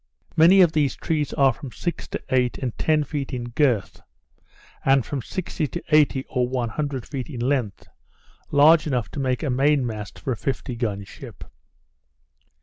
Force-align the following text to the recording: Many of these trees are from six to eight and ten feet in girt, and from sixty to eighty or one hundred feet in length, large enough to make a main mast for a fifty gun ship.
Many 0.35 0.61
of 0.61 0.71
these 0.71 0.95
trees 0.95 1.31
are 1.33 1.53
from 1.53 1.71
six 1.71 2.07
to 2.07 2.23
eight 2.29 2.57
and 2.57 2.75
ten 2.75 3.03
feet 3.03 3.33
in 3.35 3.49
girt, 3.51 4.01
and 4.83 5.05
from 5.05 5.21
sixty 5.21 5.67
to 5.67 5.83
eighty 5.89 6.25
or 6.27 6.47
one 6.47 6.69
hundred 6.69 7.05
feet 7.05 7.29
in 7.29 7.39
length, 7.39 7.87
large 8.49 8.87
enough 8.87 9.11
to 9.11 9.19
make 9.19 9.43
a 9.43 9.51
main 9.51 9.85
mast 9.85 10.17
for 10.17 10.31
a 10.31 10.35
fifty 10.37 10.75
gun 10.75 11.03
ship. 11.03 11.43